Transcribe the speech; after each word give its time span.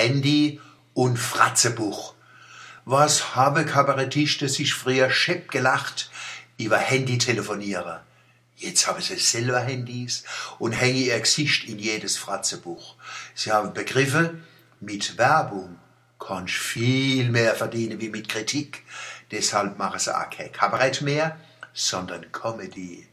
Handy 0.00 0.60
und 0.94 1.18
Fratzebuch. 1.18 2.14
Was 2.86 3.36
habe 3.36 3.66
Kabarettisten 3.66 4.48
sich 4.48 4.72
früher 4.72 5.10
schepp 5.10 5.50
gelacht 5.50 6.10
über 6.56 6.78
Handy 6.78 7.18
telefonieren. 7.18 8.00
Jetzt 8.56 8.86
haben 8.86 9.00
sie 9.00 9.16
selber 9.16 9.60
Handys 9.60 10.24
und 10.58 10.72
hängen 10.72 10.96
ihr 10.96 11.20
Gesicht 11.20 11.64
in 11.64 11.78
jedes 11.78 12.16
Fratzebuch. 12.18 12.96
Sie 13.34 13.50
haben 13.50 13.72
begriffen, 13.72 14.44
mit 14.80 15.16
Werbung 15.18 15.78
kannst 16.18 16.54
viel 16.54 17.30
mehr 17.30 17.54
verdienen 17.54 18.00
wie 18.00 18.10
mit 18.10 18.28
Kritik. 18.28 18.84
Deshalb 19.30 19.78
machen 19.78 19.98
sie 19.98 20.14
auch 20.14 20.28
kein 20.28 20.52
Kabarett 20.52 21.00
mehr, 21.00 21.38
sondern 21.72 22.30
Comedy. 22.32 23.06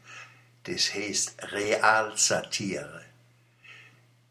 Das 0.64 0.94
heißt 0.94 1.36
Realsatire. 1.52 3.07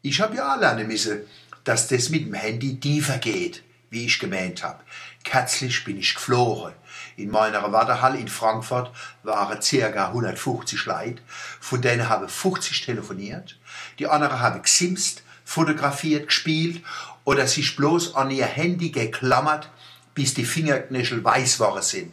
Ich 0.00 0.20
hab 0.20 0.32
ja 0.32 0.54
lernen 0.54 0.86
müssen, 0.86 1.22
dass 1.64 1.88
das 1.88 2.08
mit 2.08 2.26
dem 2.26 2.34
Handy 2.34 2.78
tiefer 2.78 3.18
geht, 3.18 3.64
wie 3.90 4.06
ich 4.06 4.20
gemeint 4.20 4.62
hab. 4.62 4.84
Kätzlich 5.24 5.84
bin 5.84 5.98
ich 5.98 6.14
geflogen. 6.14 6.72
In 7.16 7.30
meiner 7.30 7.72
Wartehall 7.72 8.14
in 8.14 8.28
Frankfurt 8.28 8.92
waren 9.24 9.58
ca. 9.58 10.06
150 10.06 10.86
Leute, 10.86 11.22
von 11.60 11.82
denen 11.82 12.08
habe 12.08 12.28
50 12.28 12.84
telefoniert, 12.84 13.58
die 13.98 14.06
anderen 14.06 14.38
haben 14.38 14.62
gesimst, 14.62 15.22
fotografiert, 15.44 16.28
gespielt 16.28 16.84
oder 17.24 17.48
sich 17.48 17.74
bloß 17.74 18.14
an 18.14 18.30
ihr 18.30 18.46
Handy 18.46 18.90
geklammert, 18.90 19.68
bis 20.14 20.34
die 20.34 20.44
Fingerknöchel 20.44 21.24
weiß 21.24 21.58
waren 21.58 21.82
sind. 21.82 22.12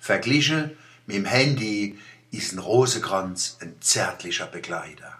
Verglichen 0.00 0.76
mit 1.06 1.16
dem 1.16 1.24
Handy 1.24 1.98
ist 2.32 2.52
ein 2.52 2.58
Rosenkranz 2.58 3.58
ein 3.60 3.76
zärtlicher 3.80 4.46
Begleiter. 4.46 5.17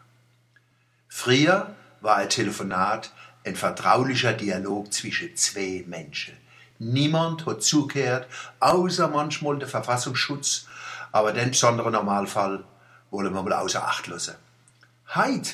Früher 1.09 1.75
war 2.01 2.17
ein 2.17 2.29
Telefonat 2.29 3.11
ein 3.45 3.57
vertraulicher 3.57 4.35
Dialog 4.35 4.93
zwischen 4.93 5.35
zwei 5.37 5.85
Menschen. 5.87 6.37
Niemand 6.79 7.47
hat 7.47 7.63
zugehört, 7.63 8.29
außer 8.61 9.09
manchmal 9.09 9.59
der 9.59 9.69
Verfassungsschutz, 9.69 10.67
aber 11.11 11.33
den 11.33 11.51
besonderen 11.51 11.93
Normalfall 11.93 12.65
wollen 13.11 13.35
wir 13.35 13.43
mal 13.43 13.55
außer 13.55 13.83
Acht 13.83 14.07
lassen. 14.07 14.35
Heute 15.15 15.51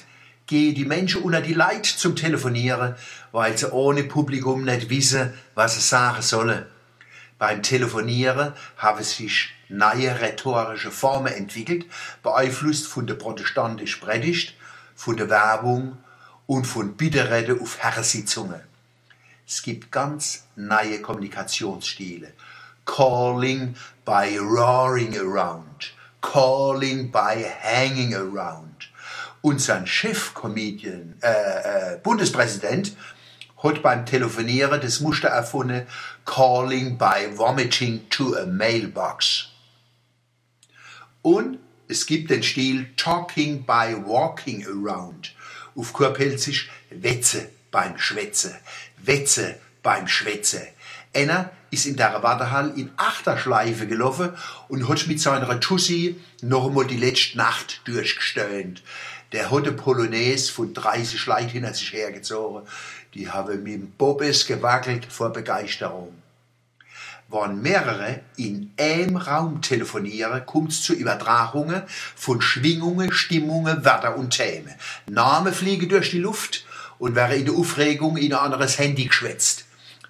gehen 0.46 0.74
die 0.74 0.84
Menschen 0.84 1.22
unter 1.22 1.41
die 1.41 1.55
Leid 1.55 1.86
zum 1.86 2.16
Telefonieren, 2.16 2.96
weil 3.33 3.56
sie 3.56 3.70
ohne 3.70 4.05
Publikum 4.05 4.64
nicht 4.64 4.91
wissen, 4.91 5.33
was 5.55 5.77
sie 5.77 5.80
sagen 5.80 6.20
sollen. 6.20 6.66
Beim 7.39 7.62
Telefonieren 7.62 8.52
haben 8.77 9.02
sich 9.02 9.50
neue 9.68 10.20
rhetorische 10.20 10.91
Formen 10.91 11.33
entwickelt, 11.33 11.86
beeinflusst 12.22 12.86
von 12.86 13.06
der 13.06 13.14
protestantischen 13.14 14.00
Predigt, 14.00 14.55
von 14.95 15.17
der 15.17 15.31
Werbung 15.31 15.98
und 16.47 16.67
von 16.67 16.97
Bitterrede 16.97 17.59
auf 17.61 17.78
Herrensitzungen. 17.78 18.61
Es 19.47 19.62
gibt 19.62 19.92
ganz 19.92 20.45
neue 20.56 21.01
Kommunikationsstile. 21.01 22.33
Calling 22.84 23.77
by 24.05 24.39
roaring 24.39 25.17
around. 25.17 25.92
Calling 26.20 27.11
by 27.11 27.45
hanging 27.62 28.14
around. 28.14 28.91
Unser 29.42 29.86
Chefcomedian, 29.86 31.17
äh, 31.23 31.95
äh, 31.95 31.98
Bundespräsident, 32.03 32.97
hat 33.62 33.83
beim 33.83 34.06
Telefonieren 34.06 34.81
das 34.81 35.01
Muster 35.01 35.29
erfunden, 35.29 35.86
Calling 36.25 36.97
by 36.97 37.36
vomiting 37.36 38.08
to 38.08 38.34
a 38.36 38.47
mailbox. 38.47 39.48
Und 41.20 41.58
es 41.86 42.06
gibt 42.06 42.30
den 42.30 42.42
Stil 42.42 42.86
Talking 42.96 43.64
by 43.64 43.94
walking 44.04 44.66
around. 44.66 45.34
Auf 45.77 45.92
Kurpelzisch 45.92 46.70
Wetze 46.90 47.48
beim 47.70 47.98
Schwätze. 47.98 48.56
Wetze 48.98 49.56
beim 49.82 50.08
Schwätze. 50.08 50.66
Einer 51.12 51.50
ist 51.70 51.86
in 51.86 51.96
der 51.96 52.22
Wartehall 52.22 52.72
in 52.78 52.90
Achterschleife 52.96 53.86
gelaufen 53.86 54.30
und 54.68 54.88
hat 54.88 55.06
mit 55.06 55.20
seiner 55.20 55.61
Tussi 55.61 56.17
noch 56.40 56.67
einmal 56.67 56.86
die 56.86 56.96
letzte 56.96 57.36
Nacht 57.36 57.83
durchgestöhnt. 57.84 58.83
Der 59.33 59.50
hat 59.50 59.64
eine 59.64 59.73
Polonaise 59.73 60.50
von 60.50 60.73
30 60.73 61.27
Leuten 61.27 61.48
hinter 61.48 61.74
sich 61.74 61.92
hergezogen. 61.92 62.62
Die 63.14 63.30
haben 63.30 63.62
mit 63.62 63.74
dem 63.74 63.90
Bobes 63.90 64.46
gewackelt 64.46 65.05
vor 65.06 65.33
Begeisterung. 65.33 66.14
Waren 67.29 67.62
mehrere 67.62 68.20
in 68.36 68.73
einem 68.79 69.17
Raum 69.17 69.62
telefonieren, 69.62 70.45
kommt 70.46 70.73
es 70.73 70.83
zu 70.83 70.92
Übertragungen 70.92 71.83
von 72.14 72.40
Schwingungen, 72.40 73.12
Stimmungen, 73.12 73.85
Wörter 73.85 74.17
und 74.17 74.30
Themen. 74.30 74.74
Namen 75.08 75.52
fliegen 75.52 75.89
durch 75.89 76.11
die 76.11 76.20
Luft 76.20 76.64
und 76.98 77.14
wäre 77.14 77.35
in 77.35 77.46
der 77.46 77.55
Aufregung 77.55 78.17
in 78.17 78.33
ein 78.33 78.39
anderes 78.39 78.79
Handy 78.79 79.07
geschwätzt. 79.07 79.64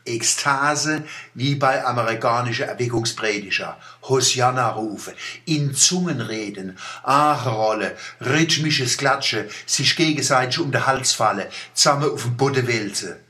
Ekstase 0.06 1.04
wie 1.32 1.54
bei 1.54 1.84
amerikanischer 1.84 2.66
Erweckungsprediger, 2.66 3.78
Hosianna 4.02 4.68
rufe, 4.70 5.14
in 5.46 5.74
Zungen 5.74 6.20
reden, 6.20 6.78
Acherrolle, 7.02 7.96
rhythmisches 8.20 8.98
Klatsche, 8.98 9.48
sich 9.66 9.96
gegenseitig 9.96 10.58
um 10.58 10.70
den 10.70 10.86
Hals 10.86 11.12
falle, 11.12 11.48
zusammen 11.72 12.10
auf 12.10 12.22
dem 12.22 12.36
Boden 12.36 12.66
wälze. 12.66 13.20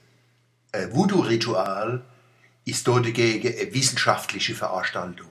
Ein 0.72 0.92
Voodoo-Ritual 0.92 2.02
ist 2.64 2.88
dagegen 2.88 3.48
eine 3.48 3.74
wissenschaftliche 3.74 4.54
Veranstaltung. 4.54 5.28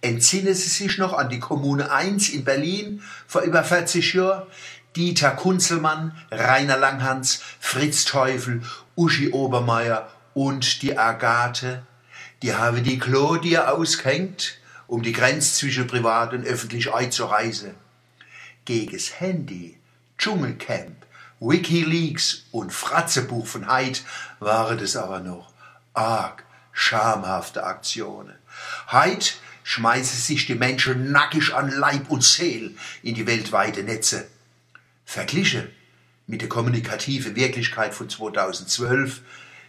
Entsinnen 0.00 0.54
Sie 0.54 0.68
sich 0.68 0.98
noch 0.98 1.12
an 1.12 1.28
die 1.28 1.40
Kommune 1.40 1.90
1 1.90 2.28
in 2.28 2.44
Berlin 2.44 3.02
vor 3.26 3.42
über 3.42 3.64
40 3.64 4.14
Jahren? 4.14 4.46
Dieter 4.96 5.30
Kunzelmann, 5.32 6.16
Rainer 6.30 6.76
Langhans, 6.76 7.42
Fritz 7.60 8.04
Teufel, 8.04 8.62
Uschi 8.96 9.30
Obermeier 9.30 10.10
und 10.34 10.82
die 10.82 10.96
Agathe, 10.96 11.82
die 12.42 12.54
haben 12.54 12.84
die 12.84 12.98
Claudia 12.98 13.70
ausgehängt, 13.70 14.58
um 14.86 15.02
die 15.02 15.12
Grenze 15.12 15.54
zwischen 15.54 15.86
privat 15.86 16.32
und 16.32 16.46
öffentlich 16.46 16.92
einzureisen. 16.92 17.74
Gegens 18.64 19.20
Handy, 19.20 19.78
Dschungelcamp, 20.16 21.06
Wikileaks 21.40 22.44
und 22.50 22.72
Fratzebuch 22.72 23.46
von 23.46 23.68
Heid 23.68 24.02
waren 24.40 24.78
es 24.78 24.96
aber 24.96 25.20
noch 25.20 25.52
arg 25.94 26.44
schamhafte 26.72 27.64
Aktionen. 27.64 28.36
Heid 28.90 29.36
schmeißen 29.64 30.18
sich 30.18 30.46
die 30.46 30.54
Menschen 30.54 31.12
nackig 31.12 31.54
an 31.54 31.70
Leib 31.70 32.10
und 32.10 32.24
Seel 32.24 32.74
in 33.02 33.14
die 33.14 33.26
weltweite 33.26 33.82
Netze. 33.82 34.28
Verglichen 35.04 35.68
mit 36.26 36.40
der 36.40 36.48
kommunikativen 36.48 37.36
Wirklichkeit 37.36 37.94
von 37.94 38.08
2012 38.08 39.22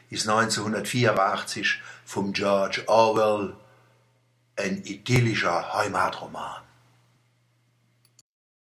ist 0.09 0.27
1984 0.27 1.81
vom 2.05 2.33
George 2.33 2.83
Orwell 2.87 3.55
ein 4.55 4.83
idyllischer 4.83 5.73
Heimatroman. 5.73 6.61